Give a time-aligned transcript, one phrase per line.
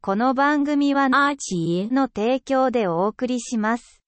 [0.00, 4.01] この番組はアーチーの提供でお送りします。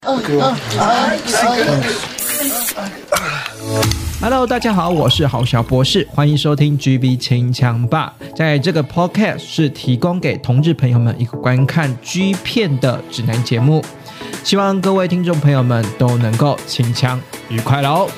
[4.20, 8.14] Hello，大家好，我是郝小博士，欢迎收听 GB 清枪吧。
[8.34, 13.84] 在这个 Podcast 是提供给同志朋友们一个观看 G 片的指南节目，
[14.42, 18.08] 希望各位听众朋友们都能够清枪愉快喽。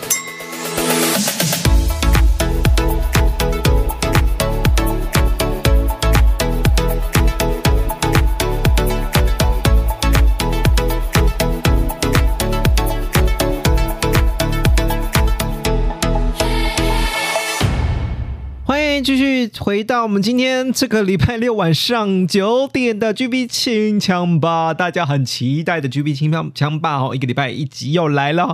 [19.06, 28.52] 继续回到我们今天这个礼拜六晚上九点的 GB 清枪吧，大家很期待的 GB 清枪枪吧哦，一个礼拜一集又来了。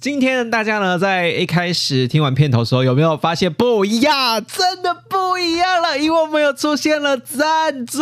[0.00, 4.42] 今天大家呢在一开始听完片头的时候，有没有发现不一样？
[4.46, 8.00] 真的不一样了，因为我们有出现了赞助。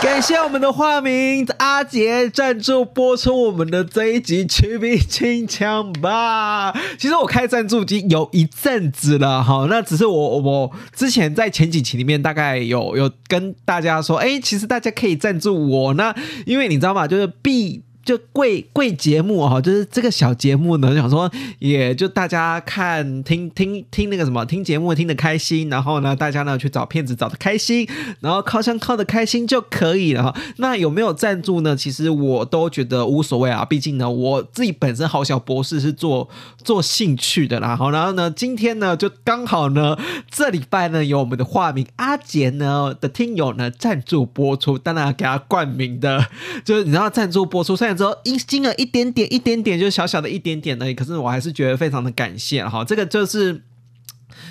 [0.00, 6.72] 感谢我们的化名阿杰赞助播出我们的这一集《曲笔清枪吧》。
[6.98, 16.14] 其实我开赞助已经有一阵子了，哈，那只是我我之前在前几期里面大概有有跟大家说，哎，其实大家可以赞助我那，
[16.44, 17.06] 因为你知道吗？
[17.06, 17.82] 就是必。
[18.04, 27.88] 就贵贵节目哈，就是这个小节目呢，想说也就大家看听听听那个什么听节目听得开心，然后呢大家呢去找骗子找得开心，
[28.20, 30.36] 然后靠枪靠得开心就可以了哈。
[30.58, 31.74] 那有没有赞助呢？
[31.74, 36.28] 其实我都觉得无所谓啊，毕竟呢我自己本身好小博士是做
[36.62, 37.74] 做兴趣的啦。
[37.74, 39.96] 好，然后呢今天呢就刚好呢
[40.30, 46.26] 这礼拜呢有我们的化名阿杰呢的听友呢赞助播出，当然给他冠名的，
[46.66, 47.93] 就是你知道赞助播出虽然。
[47.96, 50.94] 之后一金额一点点一点点，就小小的一点点而已。
[50.94, 53.62] 可是我还是觉得非常的感谢哈，这个就是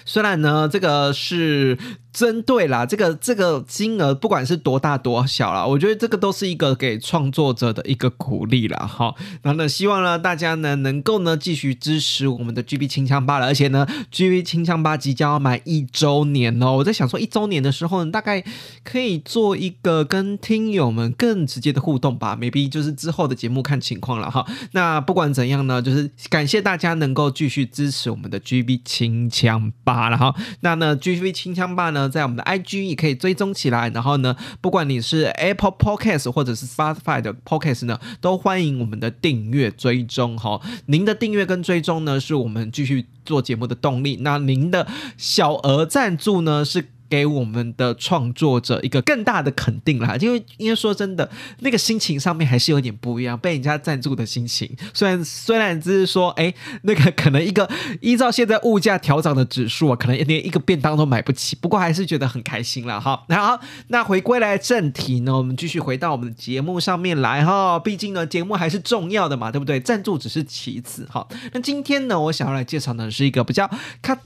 [0.05, 1.77] 虽然呢，这个是。
[2.13, 8.85] 针对啦，这个这个金额不管是多大多小啦，我觉得这个都是一个给创作者的一个鼓励啦。
[8.85, 9.13] 哈。
[9.41, 18.43] 然后呢，希望呢大家呢能够呢继续支持我们的 GB 清枪吧了，而且呢 GB 清枪吧即将要满一周年哦，我在想说一周年的时候呢，大概
[18.83, 24.45] 可以做一个跟听友们更直接的互动吧，maybe 就是之后的节目看情况了哈。
[24.73, 30.35] 那不管怎样呢，就是感谢大家能够继续支持我们的 GB 清枪吧了哈。
[30.59, 32.02] 那呢 GB 清枪吧呢。
[32.09, 40.61] 在我们的 IG 也可以追踪起来，然后呢，不管你是 Apple Podcast 或者是 Spotify 的 Podcast 呢，都欢迎我们的订阅追踪哈。
[40.87, 44.17] 您的订阅跟追踪呢，是我们继续做节目的动力。
[44.21, 44.87] 那您的
[45.17, 51.29] 小额赞助呢，是给我们的创作者一个更大的肯定啦，因为因为说真的，
[51.59, 53.37] 那个心情上面还是有点不一样。
[53.37, 57.69] 被人家赞助的心情，虽然虽然只是说，哎，那个可能一个
[58.01, 63.23] 依照现在物价调整的指数啊，可能连一个便当都买不起，不过还是觉得很开心了哈。
[63.29, 63.59] 好，
[63.89, 67.77] 那回归来正题呢，我们继续回到我们的节目上面来哈。
[67.77, 69.79] 毕竟呢，节目还是重要的嘛，对不对？
[69.79, 71.27] 赞助只是其次哈。
[71.51, 73.69] 那今天呢，我想要来介绍的是一个比较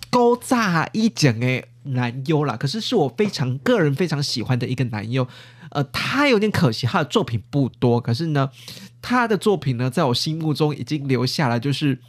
[0.09, 1.65] 高炸一整诶。
[1.93, 5.27] 男优啦，可是是我非常个人非常喜欢的一个男优，
[5.71, 8.49] 呃，他有点可惜，他的作品不多，可是呢，
[9.01, 11.99] 他的作品呢，在我心目中已经留下了，就是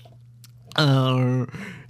[0.74, 1.46] 呃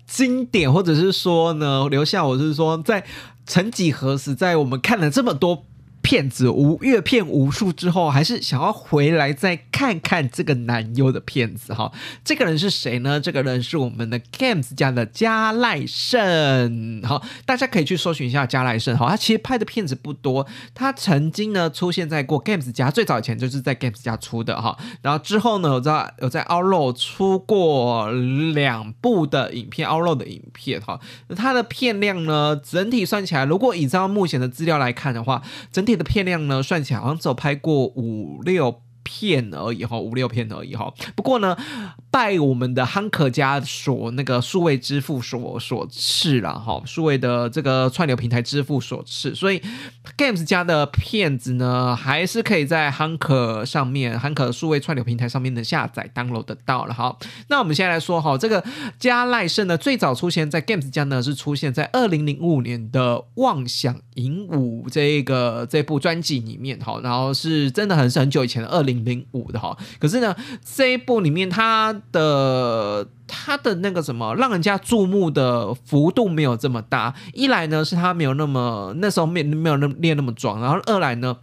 [0.06, 3.04] 经典，或者是说呢，留下我是说，在
[3.46, 5.64] 曾几何时，在我们看了这么多。
[6.00, 11.92] 片子无阅片无数之后，还是想要回来再看看这个男优的片子哈。
[12.24, 13.20] 这个人是谁呢？
[13.20, 17.00] 这个人是我们的 Games 家的加赖胜。
[17.04, 18.98] 好，大家可以去搜寻一下加赖胜。
[18.98, 20.44] 好，他其实拍的片子不多，
[20.74, 24.76] 他曾经呢出现在过 Games 家，最早以前就是在 Games 家出的哈。
[25.00, 30.98] 然后之后呢，有在有在 Outro 出过两部的影片，Outro 的影片哈。
[31.36, 35.40] 他的片量呢，整体算起来，如果以照目前的资料来看的话，
[35.70, 40.92] 整体的片量呢，算起来好像只有拍过五六片而已哈，五六片而已哈。
[41.16, 41.56] 不过呢，
[42.10, 49.62] 拜我们的汉克家所那个数位支付所所赐了哈，数位的这个串流平台支付所赐，所以
[50.18, 57.16] Games 家的片子呢，还是可以在汉克上面，汉克数位串流平台上面能下载 download 得到了哈。
[57.48, 58.62] 那我们现在来说哈，这个
[58.98, 68.97] 加赖胜呢，最早出现在 Games 家呢，是出现在二零零五年的《妄想影舞》这个这部专辑里面哈，然后是真的很是很久以前的二零。
[69.04, 70.34] 零五的哈，可是呢，
[70.64, 77.14] 这一部里面它的它的那个什么，让人家注目的幅度没有这么大。
[77.32, 81.36] 一来呢，是他没有那么那时候没没有那么练那么壮，然后二来呢。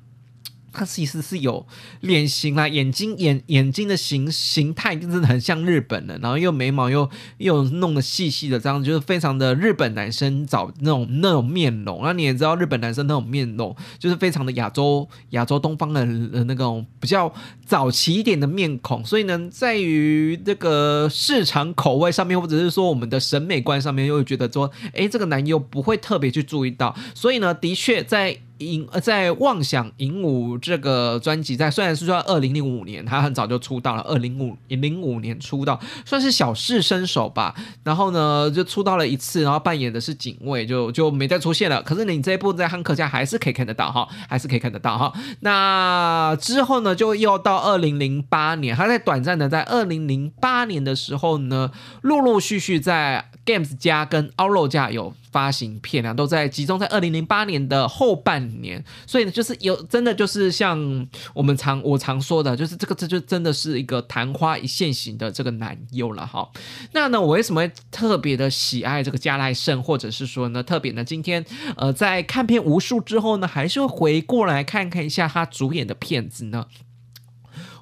[0.75, 1.65] 他其实是有
[2.01, 12.01] 脸型啦，眼睛眼眼睛的形形态真的很像日本人，然后又眉毛又又弄得细细的，这样就是非常的日本男生找那种那种面容。
[12.03, 17.33] 那你也知道日本男生那种面容就是非常的亚洲亚洲东方的那种比较
[17.65, 28.39] 早期一点的面孔，所以呢，在于这个市场口味上面，或者是说我们的审美观上面，又会觉得说，哎，这个男优不会特别去注意到，所以呢，的确在。
[28.59, 37.53] 影呃在妄想影舞这个专辑，在虽然是说二零零五年，他很早就出道了，二零五零五年出道，算是小试身手吧。
[37.83, 41.81] 然后呢，就出道了一次，然后扮演的是警卫，就就没再出现了。
[41.83, 45.13] 可是你这一部在汉克家还是可以看得到哈，还是可以看得到哈。
[45.41, 51.71] 那之后呢，就又到二零零八年，他在短暂的在二零零八年的时候呢，
[52.01, 55.13] 陆陆续续在 Games 家跟 o l o 家有。
[55.35, 66.49] 发行片啊，都在集中在二零零八年的后半年，所以呢，就是有真的就是像我们常我常说的，就是这个这就真的是一个昙花一现型的这个男优了哈。
[66.93, 71.43] 那呢，我为什么会特别的喜爱这个加赖胜，或者是说呢，特别呢，今天
[71.75, 76.67] 呃在看片无数之后呢，还是会回过来看看一下他主演的片子呢？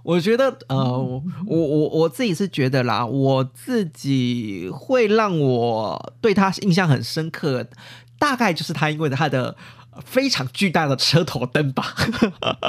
[0.03, 7.65] 我觉得，呃，我我我自己是觉得啦，我自己会让我对他印象很深刻，
[8.19, 9.55] 大概就是他因为他的
[10.03, 11.95] 非常巨大的车头灯吧。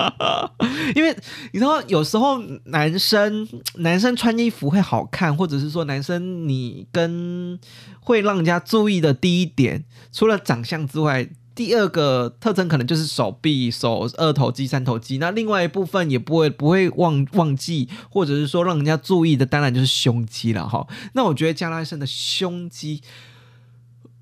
[0.95, 1.17] 因为
[1.53, 3.49] 你知道，有时候男生
[3.79, 7.59] 男生穿衣服会好看，或者是说男生你跟
[8.01, 11.29] 会让人家注意的第一点，除了长相之外。
[11.55, 15.19] 第二个特征可能就是手臂、手二头肌、三头肌。
[15.19, 20.87] 那另外一部分也不会不会忘忘记，或者是说让人家注意的，当然就是胸肌了哈。
[21.13, 23.03] 那我觉得加拉森的胸肌，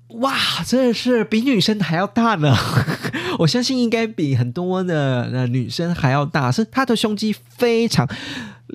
[0.09, 2.55] 哇，真的是比女生还要大呢。
[3.39, 8.07] 我相信应该比很多的女生还要大，是她的胸肌非常。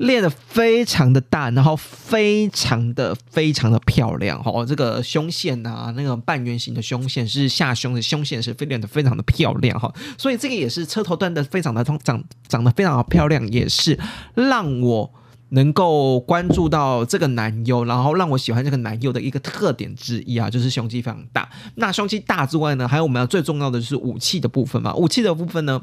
[0.01, 13.99] 练的非常的大，然后非常的非常的漂亮哦，这个胸线啊，那个半圆形的胸线是下胸的胸线是非练的非常的漂亮哈，所以这个也是车头端的非常的长长得非常的漂亮，也是
[14.35, 15.13] 让我
[15.49, 21.49] 能够关注到这个男优，然后让我喜欢这个男优的一个特点之一啊，就是胸肌非常大。
[21.75, 25.83] 那胸肌大之外呢，还有我们要最重要的就是武器的部分嘛，武器的部分呢。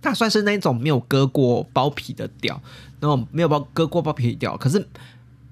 [0.00, 2.60] 它算是那种没有割过包皮的屌，
[3.00, 4.86] 那种没有包割过包皮的屌，可是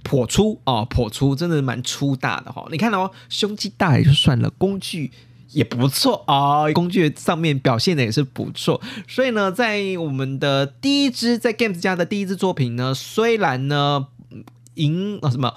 [0.02, 2.66] 颇粗哦，颇粗，真的蛮粗大的哈。
[2.70, 5.10] 你看哦，胸肌大也就算了，工具
[5.50, 8.81] 也不错啊，工具上面表现的也是不错。
[9.08, 14.06] 所以呢，在我们的第一支在 Games 家的第一支作品呢，虽然呢
[14.75, 15.54] 赢啊什么。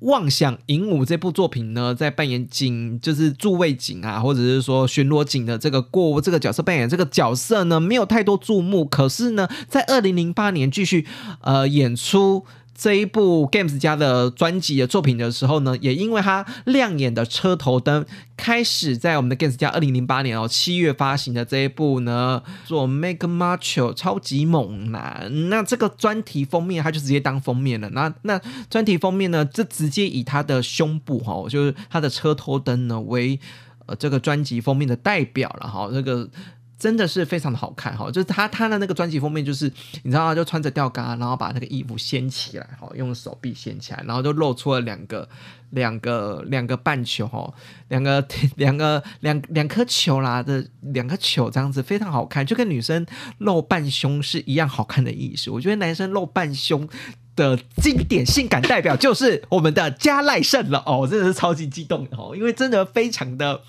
[0.00, 8.84] 妄想影舞这部作品呢，在扮演警，就是助卫警啊，或者是说巡逻警的这个过这个角色扮演这个角色呢，没有太多注目。
[8.84, 11.06] 可是呢，在二零零八年继续
[11.40, 12.44] 呃演出。
[12.78, 25.48] 这一部 Games 家的专辑的作品的时候呢，也因为它亮眼的车头灯，开始在我们的 Games 家二零零八年哦七月发行的这一部呢，做 Make Macho 超级猛男。
[25.48, 27.90] 那这个专题封面，它就直接当封面了。
[27.90, 28.40] 那那
[28.70, 33.40] 专题封面呢，就直接以他的胸部哈，就是他的车头灯呢为
[33.86, 36.30] 呃这个专辑封面的代表了哈，这个。
[36.78, 39.64] 真的是非常的好看哈，就是他他的那个专辑封面，就是
[40.04, 45.28] 你知道，就穿着吊嘎，然后把那个衣服掀起来哈，用手臂掀起来，然后就露出了两个
[45.70, 47.52] 两个两个半球哈，
[47.88, 53.04] 两个 两个两两颗球啦的两个球这样子非常好看，就跟女生
[53.38, 55.50] 露半胸是一样好看的意思。
[55.50, 56.88] 我觉得男生露半胸
[57.34, 63.62] 的经典性感代表就是我们的加赖胜了哦，真的是超级激动哦，因为真的非常的。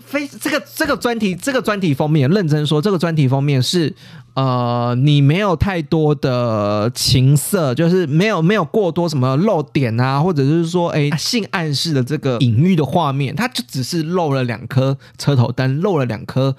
[0.00, 3.94] 非这个这个专题这个专题封面，认真说，这个专题封面是
[4.34, 16.56] 呃，你没有太多的情色，就是没有没有过多什么露点啊，或者是说哎性暗示的这个隐喻的画面，它就只是露了两颗车头灯，露了两颗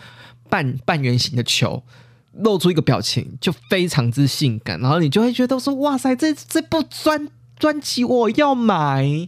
[0.49, 1.83] 半半圆形的球，
[2.33, 9.27] 露出一个表情，就非常之性感，然后你就会觉得说哇塞，这这部专专辑我要买。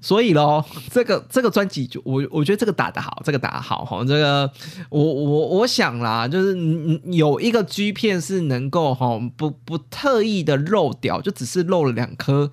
[0.00, 4.02] 所以咯，这个这个专辑就我我觉得这个打得好，这个打得好哈。
[4.04, 4.50] 这个
[4.88, 6.56] 我我我想啦，就是
[7.04, 12.50] 有一个 G 片是能够哈不不特意的漏掉，就只是漏了两颗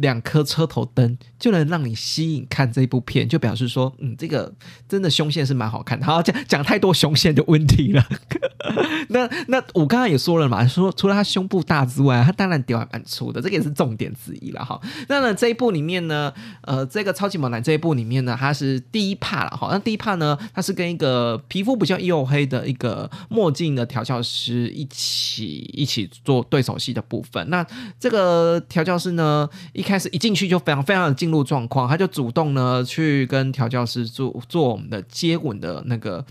[0.00, 4.52] 两颗车头灯就能让你吸引看这部片，就表示说，嗯，这个
[4.88, 6.04] 真的胸线是蛮好看的。
[6.04, 8.04] 好，讲讲太多胸线的问题了。
[9.08, 14.80] 那那我刚刚也说了嘛，说除了他胸部大之外，他当然屌还蛮粗的，这个也是重点之一了哈。
[15.08, 19.68] 那呢这一部里面呢，呃，这个超级猛男这一部里面呢，他是第一怕了哈。
[19.72, 27.48] 那第一怕呢，他是跟一个皮肤比较黝黑的一个墨镜的调教师一起一起做对手戏的部分。
[27.50, 27.66] 那
[27.98, 36.24] 这个调教师呢，一开始一进去就非常非常的进入状况，他就主动呢去跟调教师做做我们的接吻的那个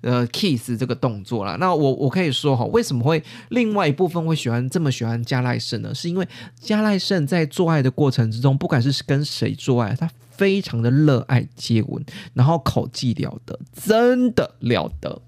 [0.00, 1.56] 呃 kiss 这个动作了。
[1.58, 5.94] 那我我可以说哈，为什么会另外一部分会喜欢这么喜欢加赖胜呢？
[5.94, 6.26] 是因为
[6.58, 15.22] 加赖胜在做爱的过程之中，不管是跟谁做爱，他非常的热爱接吻，然后口技了得，真的了得。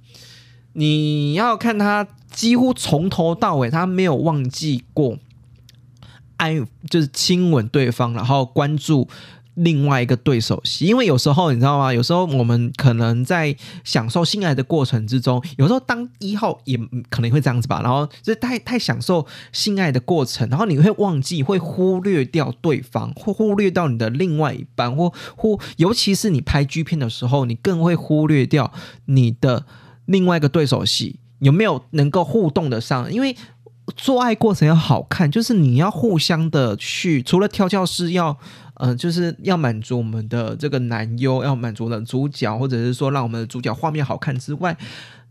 [0.72, 5.16] 你要看他几乎从头到尾，他没有忘记过
[6.36, 6.54] 爱，
[6.88, 9.08] 就是亲吻对方，然后关注。
[9.58, 11.90] 另外一个对手戏，因为有时候你知道吗？
[11.90, 16.78] 有时候我们可能在享受性爱的过程之中，有时候当一号也
[17.08, 17.80] 可能会这样子吧。
[17.82, 28.70] 然后就是太太享受性爱的过程，然后你会忘记，会忽略掉对方，或忽略到你的另外一半，或忽尤其是你拍剧片的时候，你更会忽略掉
[29.06, 29.64] 你的
[30.04, 33.34] 另外一个对手戏有没有能够互动的上，因为。
[33.94, 38.36] 做爱过程要好看，就是你要互相的去，除了跳教师要，
[38.74, 44.76] 呃，就是要满足我们的这个男优，要满足的主角，或者是说让我们的主角画面好看之外。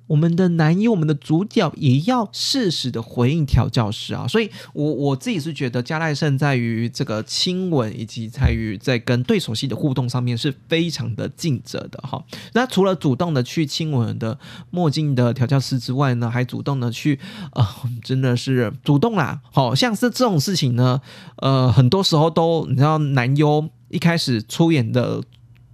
[0.08, 12.24] 我们的男一，我们的主角也要适时的回应调教师啊，所以，我我自己是觉得加赖胜在于这个亲吻以及在于在跟对手戏的互动上面是非常的尽责的哈。
[12.54, 14.38] 那除了主动的去亲吻的
[14.70, 17.20] 墨镜的调教师之外呢，还主动的去
[17.52, 19.42] 啊，真的是主动啦。
[19.52, 21.02] 好像是这种事情呢，
[21.38, 25.24] 呃，很多时候都你知道，男优一开始出演的。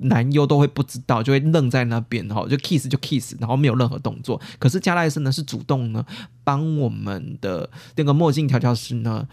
[0.02, 4.42] 男优都会不知道，就会愣在那边哈，就 kiss 就 kiss，然后没有任何动作。
[4.58, 6.06] 可是加赖斯呢是主动呢，
[6.44, 9.28] 帮我们的那个墨镜调教师呢，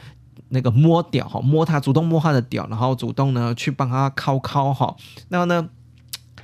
[0.51, 4.95] 那个摸屌哈，摸他，主动摸他的屌，然后主动呢去帮他敲敲哈，
[5.29, 5.69] 然后呢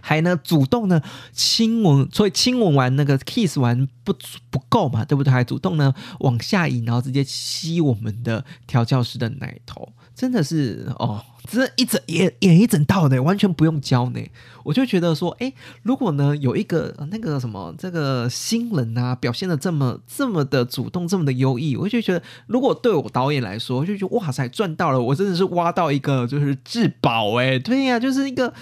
[0.00, 1.00] 还呢主动呢
[1.32, 4.14] 亲吻，所以亲吻完那个 kiss 完不
[4.50, 5.32] 不够嘛，对不对？
[5.32, 9.92] 还主动呢往下移，然后直接吸我们的调教师的奶头。
[10.14, 14.20] 真的是哦，这一整演演一整套的，完全不用教呢。
[14.62, 15.52] 我就觉得说，哎，
[15.82, 25.00] 如果呢有一个那个什么这个新人啊，表现的这么这么的主动，这么的优异，我就觉得，如果对我导演来说，我就觉得哇塞，赚到了！
[25.00, 28.54] 我真的是挖到一个就是至宝哎，对呀，就是一个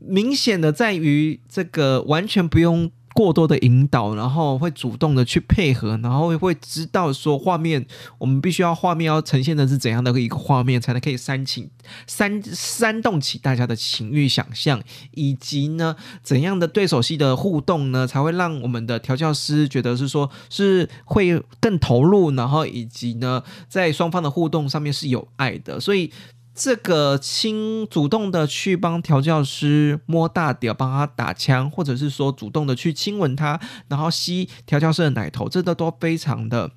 [0.00, 2.90] 明显的在于这个完全不用。
[3.18, 7.84] 过多的引导，然后会主动的去配合，然后会知道说画面，
[8.18, 11.68] 我们必须要画面要呈现的是怎样的一个画面，才能可以煽情
[12.06, 26.12] 煽煽动起大家的情欲想象，以及呢怎样的对手戏的互动呢，才会让我们的调教师觉得是说是会更投入，然后以及呢在双方的互动上面是有爱的，所以。
[26.58, 36.72] 这个亲主动的去帮调教师摸大屌，帮他打枪，或者是说主动的去亲吻他，然后吸调教师的奶头，这都都非常的。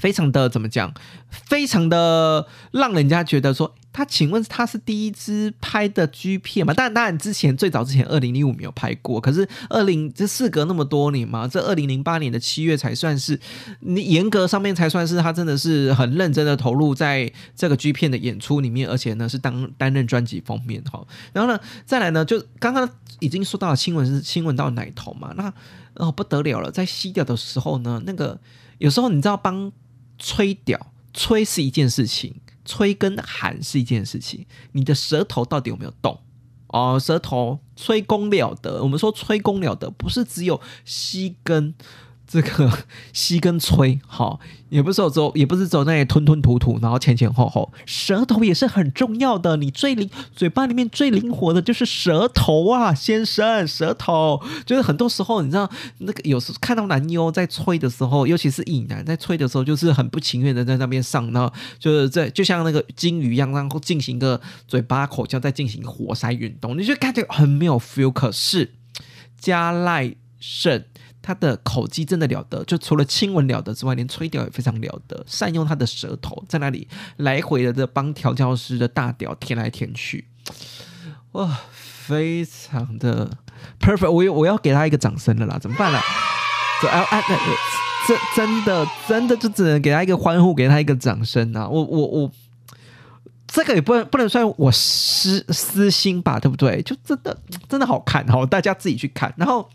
[0.00, 0.92] 非常的怎么讲？
[1.28, 6.72] 非常的让人家觉得说，他请问他是第一支拍的 G 片嘛？
[6.72, 13.38] 当然，当然之前最早之前二零零五没有拍过，可是二零这事隔那么多年嘛，这二零零八年的七月才算是
[13.80, 21.06] 你严格上面才算是他真的是很认真的投入在这个 G 片的演出里面，而且呢是当担任专辑封面哈。
[21.34, 22.88] 然后呢，再来呢，就刚刚
[23.20, 25.52] 已经说到了新闻是新闻到奶头嘛，那
[25.94, 28.40] 哦不得了了，在吸掉的时候呢，那个
[28.78, 29.70] 有时候你知道帮。
[30.20, 32.32] 吹屌，吹是一件事情，
[32.64, 34.46] 吹跟喊是一件事情。
[34.70, 36.20] 你的舌头到底有没有动？
[36.68, 38.80] 哦，舌头吹功了得。
[38.82, 41.74] 我们说吹功了得，不是只有吸跟。
[42.30, 42.70] 这个
[43.12, 49.56] 吸跟吹，好，也不是走，也不是走那里吞吞吐吐，然后前前后后，舌头也是很重要的。
[49.56, 55.68] 你最灵，嘴巴里面最灵活的就是舌头啊，先生，舌头就是很多时候，你知道
[55.98, 68.12] 那个有时看到男优在吹的时候，尤其是乙男在吹的时候，就是很不情愿的在那边上，然后就是在就像那个金鱼一样，然后进行一个嘴巴口腔在进行活塞运动，你就感觉很没有 feel。
[68.12, 68.74] 可是
[69.36, 70.84] 加赖胜。
[71.22, 80.26] 他的口技真的了得，就除了亲吻了得之外，连吹屌也非常了得，善用他的舌头在那里来回的这帮调教师的大屌舔来舔去，
[81.32, 83.30] 哇，非常的
[83.80, 85.98] perfect，我我要给他一个掌声了啦，怎么办呢？
[86.82, 87.22] 这哎哎，
[88.08, 91.68] 这真的真的就只能给他一个欢呼，给他一个掌声啊！
[91.68, 92.30] 我我我。
[93.52, 96.80] 这个也不能不能算我私私心吧，对不对？
[96.82, 97.36] 就真的
[97.68, 99.34] 真的好看哈，大家自己去看。
[99.36, 99.68] 然后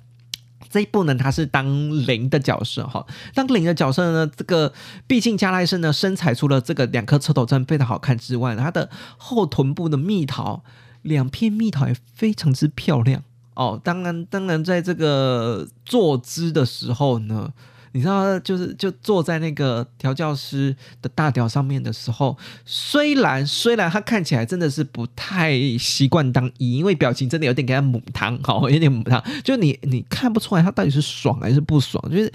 [0.76, 1.66] 这一部呢，他是当
[2.06, 4.74] 零的角色哈，当零的角色呢，这个
[5.08, 10.66] 毕竟加莱森呢身材除了这个两颗车头针非常好看之外，他的后臀部的蜜桃
[11.04, 13.80] 两片蜜桃也非常之漂亮哦。
[13.82, 17.54] 当然，当然在这个坐姿的时候呢。
[17.96, 32.30] 你知道，就是就坐在那个调教师的大屌上面的时候，虽然虽然他看起来真的是不太习惯当一，因为表情真的有点给他母汤，好有点母汤，就你你看不出来他到底是爽还是不爽，就是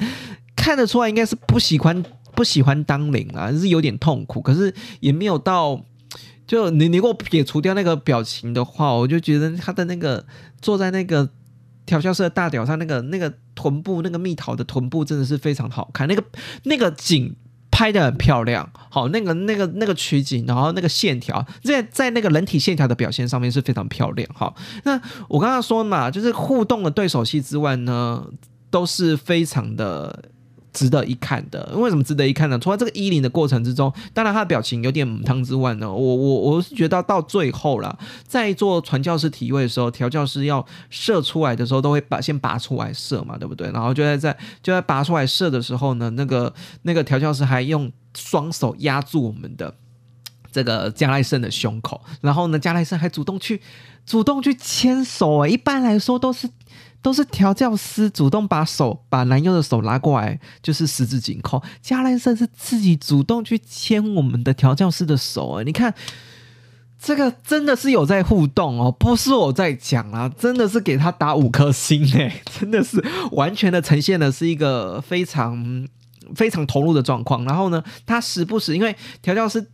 [0.56, 2.02] 看得出来应该是不喜欢
[2.34, 5.84] 不喜欢当零啊，是有点痛苦，可是也没有到，
[6.46, 10.24] 就你你给我撇除掉那个表情的话，我就觉得他的那个
[10.62, 11.28] 坐在那个。
[11.86, 16.24] 调教师的大屌他那个那个臀部，那个蜜桃的臀部真的是非常好看，那个
[16.64, 17.34] 那个景
[17.70, 28.24] 拍的很漂亮，好，那个那个那个取景，然后那个线条在在那个人体线条的表现上面是非常漂亮，好，那我刚刚说嘛，就是互动的对手戏之外呢，
[28.70, 30.30] 都是非常的。
[30.72, 32.58] 值得一看的，为什么值得一看呢？
[32.58, 43.70] 除了这个衣领的过程之中，当然他的表情有点母汤之外呢，我我我是觉得到最后了，在做传教士体位的时候，调教师要射出来的时候，都会把先拔出来射嘛，对不对？
[43.72, 49.74] 然后就在在就在拔出来射的时候呢，那个那个调教师还用双手压住我们的
[50.52, 53.60] 这个加莱森的胸口，然后呢，加莱森还主动去
[54.06, 56.48] 主动去牵手，一般来说都是。
[57.02, 61.62] 都是调教师主动把手把男优的手拉过来，就是十指紧扣。
[61.80, 65.62] 加兰森是自己主动去牵我们的调教师的手啊！
[65.62, 65.94] 你看，
[66.98, 73.02] 这个真的是有在互动哦，不是我在讲啊，真的是给他打五颗星 哎，真的是
[73.32, 75.88] 完全的呈现的是一个非常
[76.34, 77.44] 非常投入的状况。
[77.44, 79.70] 然后呢，他时不时因为调教师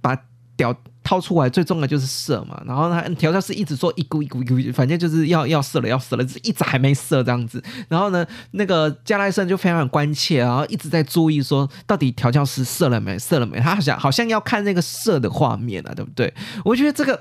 [0.00, 0.16] 把
[0.56, 0.74] 屌。
[1.10, 7.60] 掏出来最重要的就是射嘛，然后他调教师一直说一咕一咕一咕，反正就是要要射了要射了，一直还没射这样子。
[7.88, 16.32] 然后呢，那个加莱森就非常关切，然后一直在注意说到底调教师射了没射了没，他好像好像要看那个射的画面啊，对不对？
[16.64, 17.20] 我觉得这个。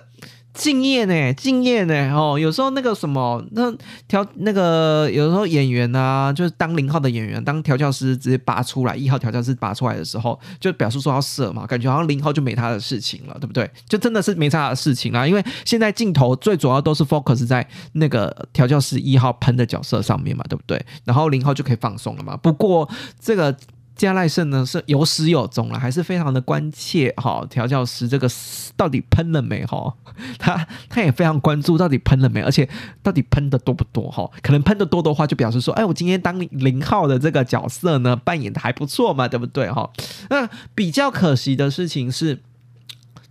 [0.54, 3.72] 敬业呢，敬业呢，哦，有时候那个什么，那
[4.08, 13.70] 调那个有时候演员啊，就是当零号的演员，当调教师直接拔出来，一号调教师拔出来的时候，就表示说要射嘛，感觉好像零号就没他的事情了，对不对？
[13.88, 20.84] 就真的是没他的事情啦，因为现在镜头最主要都是 focus 在那个调教师一号喷的角色上面嘛，对不对？
[21.06, 22.36] 然后零号就可以放松了嘛。
[22.36, 22.90] 不过
[23.20, 23.56] 这个。
[24.00, 27.46] 加赖胜呢是有始有终了，还是非常的关切哈。
[27.50, 28.30] 调教师这个
[28.78, 29.94] 到底喷了没哈？
[30.40, 32.68] 他他也非常关注到底喷了没，而且
[33.04, 34.30] 到底喷的多不多哈？
[34.42, 39.90] 可能喷的多的话，就表示说，哎，我今天当零号的这个角色呢，扮演的还不错嘛，对不对哈？
[40.30, 42.42] 那比较可惜的事情是，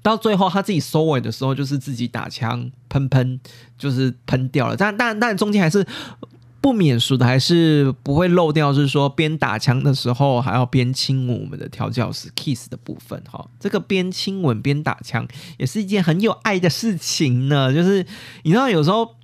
[0.03, 3.41] 到最后他自己收尾的时候，就是自己打枪喷喷，
[3.79, 4.77] 就是喷掉了。
[4.77, 5.87] 但但但中间还是。
[6.61, 13.45] 不免俗的还是不会漏掉，是说边打枪的时候还要边亲吻我们的调教师 kiss 的部分哈。
[13.61, 15.27] 这个边亲吻边打枪
[15.59, 17.73] 也是一件很有爱的事情呢。
[17.73, 18.05] 就是
[18.43, 19.18] 你知道有时候。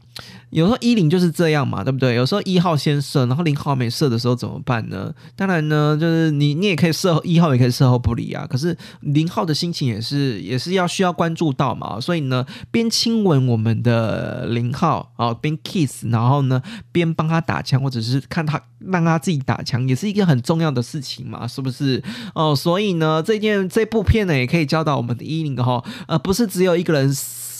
[0.50, 2.14] 有时候一零就是这样嘛，对不对？
[2.14, 5.12] 有时候一号先射，然后零号没射的时候怎么办呢？
[5.35, 8.46] 当然呢，就是你你也可以射一号，也可以射后不理啊。
[8.48, 22.00] 可是零号的心情也是也是要需要关注到嘛，所以呢，边亲吻我们的零号啊，边 kiss，然后呢，边帮他打枪，或者是看他让他自己打枪，也是一个很重要的事情嘛，是不是？
[22.35, 27.12] 哦，所以呢，这件这部片呢，也可以教导我们的一零哈，呃，不是只有一个人。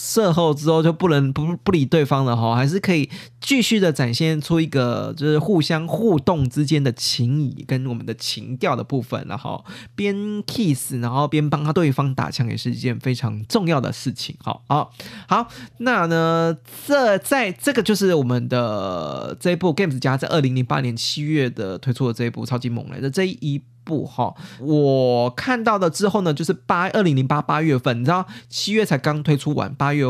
[0.05, 3.09] 射后之后就不能不不理对方了哈，还是可以
[3.41, 9.65] 继续的展现出一个就是互相互动之间的情谊跟我们的情调的部分，然后
[9.95, 14.35] 边 kiss 然后边帮他对方打枪也是一件非常重要的事情。
[14.43, 14.91] 哈，好，
[15.27, 15.47] 好，
[15.79, 23.61] 那呢这在这个就是我们的这一部 Games 家在二零零八年七月的推出的这一部超级猛雷的这一。
[23.85, 30.03] 部哈，我看到的之后呢，就是八二零零八八月份，你知道七月才刚推出完，八月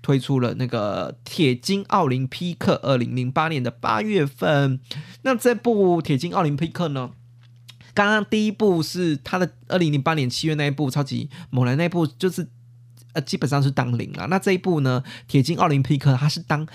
[0.00, 4.80] 推出了那个铁金奥林匹克，二零零八年的八月份。
[5.22, 7.10] 那这部铁金奥林匹克呢，
[7.92, 12.48] 刚刚第一部是他的二零零八年七月那一部超级猛男那一部，就是
[13.12, 14.28] 呃基本上是当零了。
[14.28, 16.66] 那这一部呢，铁金奥林匹克，它是当。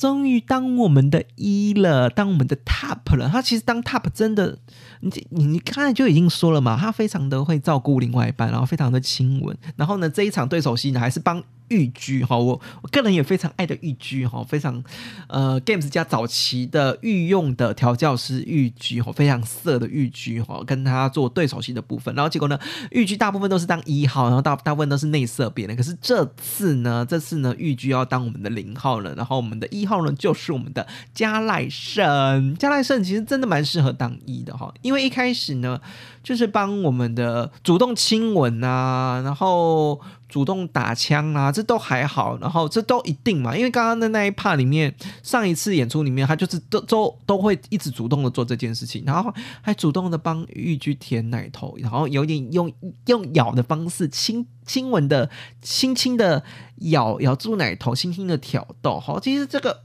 [0.00, 3.28] 终于当我们的一了，当我们的 top 了。
[3.28, 4.56] 他其实当 top 真的，
[5.00, 9.54] 你你你刚才就已经说了嘛，他非常的会照顾另外一半，然后非常的亲吻。
[9.76, 14.84] 然后呢，这一场对手戏呢，还是帮御居哈，我我个人也非常爱的御居哈，非常
[15.26, 22.58] 呃 Games 家早期的御用的调教师御居哈，非常色的御居哈，跟他做对手戏的部分，然后结果呢，
[22.90, 35.80] 御居大部分都是当一号，然后大大部分都是内色变的，可是这次呢，这次呢，御居要当我们的零号了，然后我们的一号呢就是我们的加赖胜，加赖胜其实真的蛮适合当一的哈，因为一开始呢。
[36.22, 39.98] 就是帮我们的主动亲吻啊，然后
[40.30, 52.72] 主动打枪啊，这都还好，然后这都一定嘛，因为刚刚的那一 part 里面，上一次演出里面，他就是都都都会一直主动的做这件事情，然后还主动的帮玉居舔奶头，然后有点用
[53.06, 55.28] 用咬的方式亲亲吻的，
[55.60, 56.42] 轻轻的
[56.76, 59.82] 咬咬住奶头，轻轻的挑逗，好，其实这个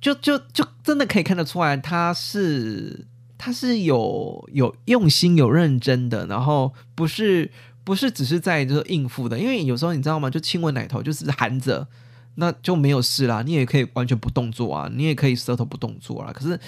[0.00, 3.06] 就就就真的可以看得出来，他是。
[3.44, 7.50] 他是有有用心、有认真的，然后不是
[7.84, 10.30] 不是只是在就是应付的，因为有时候你知道吗？
[10.30, 11.86] 就亲吻奶头就是含着，
[12.36, 13.42] 那就没有事啦。
[13.42, 16.32] 你也可以完全不动作啊，你也可以舌头不动作啦。
[16.32, 16.58] 可是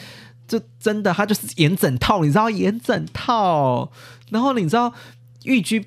[0.46, 3.90] 这真的，他就是演整套，你知道演整套。
[4.30, 4.92] 然后你知道
[5.44, 5.80] 玉居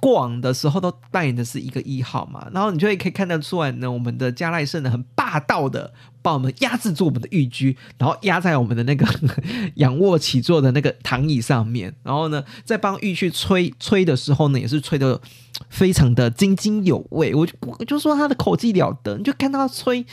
[0.00, 9.06] 过往的时候都扮演的是一个一号嘛，然后你就会可以看得出来呢，我们的加赖胜呢很霸道的把我们压制住我们的玉居，然后压在我们的那个
[9.76, 15.20] 仰卧起坐的那个躺椅上面，然后呢在帮玉去吹吹的时候呢，也是吹的
[15.68, 20.04] 非常的津津有味，我就我就说他的口技了得，你就看他吹。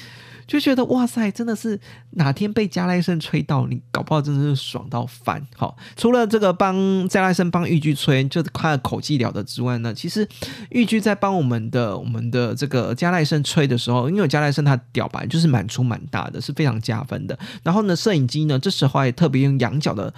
[0.47, 1.79] 就觉得哇塞，真的是
[2.11, 5.45] 哪天被加莱森吹到，你搞不好真的是爽到翻。
[5.55, 10.27] 好，除了这个帮加莱森帮玉居吹，就是他的口技了得之外呢，其实
[10.69, 17.37] 玉居在帮我们的我们的这个加莱森吹的时候，因为加莱森他屌白就是蛮粗蛮大的，是非常加分的。
[17.61, 20.13] 然后呢，摄影机呢这时候也特别用仰角的。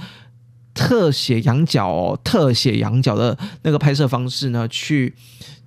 [0.79, 5.13] 特写羊角哦，特写羊角的那个拍摄方式呢，去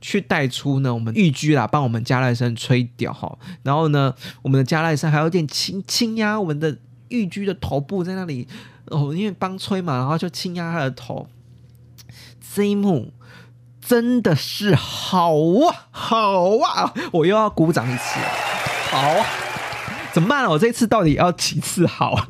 [0.01, 8.49] 去带出呢我们玉居啦，帮我们加赖森吹掉哈，然后呢，我们的加赖森还有点轻轻压我们的玉居的头部在那里
[8.87, 11.29] 哦，因为帮吹嘛，然后就轻压他的头，
[12.55, 13.13] 这一幕
[13.83, 15.35] 真的是好
[15.69, 18.19] 啊，好啊，我又要鼓掌一次，
[18.91, 19.27] 好啊。
[20.13, 20.49] 怎么办？
[20.49, 22.27] 我这一次到底要几次好？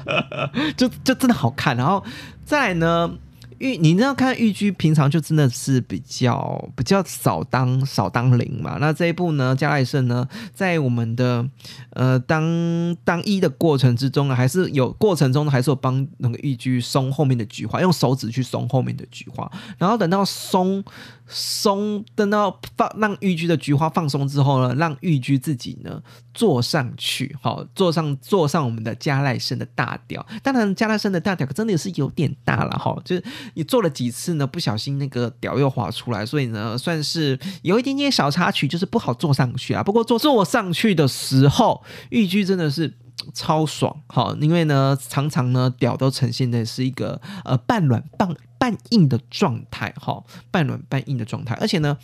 [0.76, 2.02] 就就真的好看，然后
[2.44, 3.10] 再呢？
[3.58, 8.78] 玉，你知道看玉居平常就真的是比较比较少当少当零嘛。
[8.80, 11.46] 那这一部呢，加赖胜呢，在我们的
[11.90, 20.82] 呃当当一的过程之中呢，还是有过程中呢，还是有帮那个玉居松后面的菊花，用手指去松后面的菊花，然后等到松
[21.30, 26.02] 松，等到放让玉居的菊花放松之后呢，让玉居自己呢
[26.34, 30.26] 坐上去，好坐上坐上我们的加赖胜的大屌。
[30.42, 33.24] 当然，加赖胜的大屌可真的是有点大了哈，就是。
[33.54, 34.46] 你做了几次呢？
[34.46, 39.82] 不小心那个屌又滑出来，所以呢，算是有一点点小插曲，就是不好坐上去啊。
[39.82, 42.92] 不过坐坐上去的时候，玉居真的是
[43.34, 51.56] 超爽哈，因为呢，常常呢屌都呈现的是一个呃半软半半硬的状态哈，半软半硬的状态。
[51.56, 51.96] 而且呢，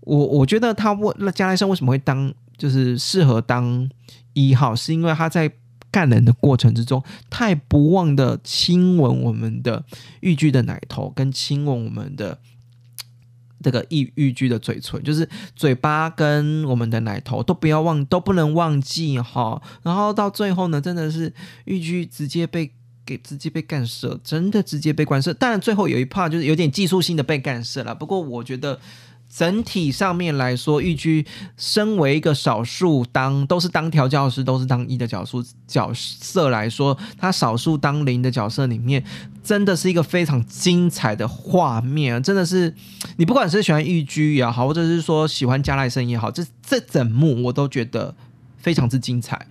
[0.00, 3.90] 我我觉得他为那加莱生为什么会当就是适合当
[4.32, 5.52] 一号，是因为他在。
[5.90, 9.82] 干人的过程之中，太不忘的亲吻我们的
[10.20, 12.38] 玉居的奶头，跟亲吻我们的
[13.64, 19.62] 这个玉玉居的嘴唇，就是嘴巴跟我们的奶头都不要忘，都不能忘记哈。
[19.82, 21.32] 然后到最后呢，真的是
[21.64, 22.70] 玉居直接被
[23.08, 25.32] 给直接被干涉，真的直接被干涉。
[25.32, 28.78] 当然最后有一 part 就是有点技术性的被干涉了，不过我觉得。
[29.30, 31.26] 整体上面来说，玉居
[31.58, 39.04] 身为一个少数当都是当调教师，都是当一的角色角色来说，他少数当零的角色里面，
[39.44, 42.22] 真的是一个非常精彩的画面。
[42.22, 42.74] 真的是，
[43.18, 48.14] 你不管是喜欢玉居也好，或者是说喜欢加赖森也好，这这整幕我都觉得
[48.56, 49.46] 非常之精彩。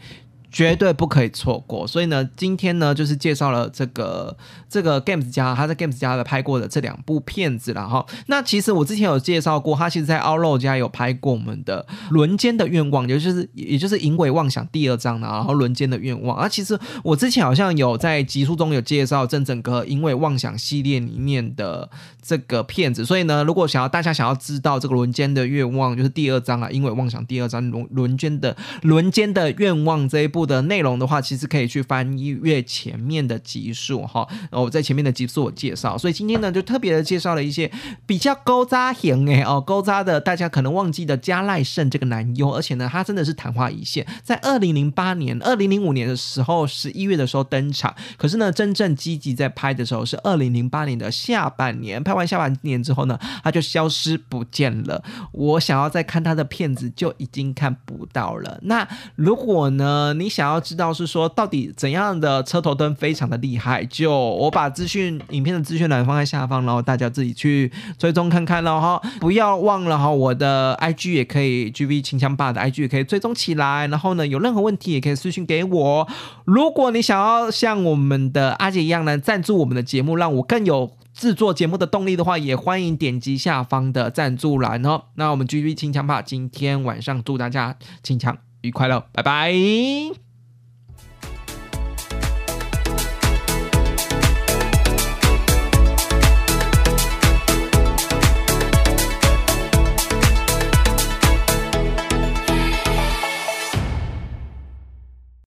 [0.52, 4.36] 绝对不可以错过，所以呢，今天呢就是介绍了这个
[4.70, 8.06] 这个 Games 家他在 Games 家的拍过的这两部片子了哈。
[8.28, 16.38] 那其实我之前有介绍过，他其实在 o u l o 家有拍过我们的《轮奸的愿望》，也就是也就是《淫鬼妄想》第二章的，然后《轮奸的愿望》。
[16.40, 21.90] 啊，其实我之前好像有在集数中有介绍正正哥《淫鬼妄想》系列里面的
[22.22, 30.37] 这个片子，所以呢，如果想要大家想要知道这个《轮奸的愿望》就是第二章啊，《淫鬼妄想》第二章轮轮奸的轮奸的愿望这一部。
[30.38, 34.28] 部的内容的话，其实可以去翻一阅前面的集数哈。
[34.52, 37.72] 我在前面的集数我介绍，所以今天呢就特别的介绍了一些
[38.06, 55.04] 比较勾扎型哎哦勾扎的，大家可能忘记的加赖胜这个男优，而且呢他真的是昙花一现，在二零零八年、二零零五年的时候，十一月的时候登场，可是呢真正积极在拍的时候是二零零八年的下半年，拍完下半年之后呢，他就消失不见了。
[55.32, 58.60] 我想要再看他的片子就已经看不到了。
[58.64, 69.02] 那如果呢，你你想要知道是说到底怎样的车头灯非常的厉害，就我把资讯影片的资讯栏放在下方，然后大家自己去追踪看看了哈。
[69.22, 73.88] 不要忘了哈，我的 IG 也可以，GV 清枪霸的 IG 也可以追踪起来。
[73.88, 76.06] 然后呢，有任何问题也可以私信给我。
[76.44, 85.04] 如果你想要像我们的阿姐一样呢，赞助我们的节目，让我更有制作节目的动力的话，也欢迎点击下方的赞助栏哦。
[85.16, 88.38] 那我们 GV 清枪霸今天晚上祝大家清枪
[88.68, 90.27] 愉快喽，拜拜。